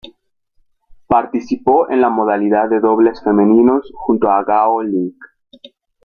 [1.05, 5.13] Participó en la modalidad de Dobles femeninos junto a Gao Ling.